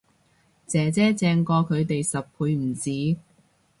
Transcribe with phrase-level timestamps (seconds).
[0.65, 3.19] 姐姐正過佢哋十倍唔止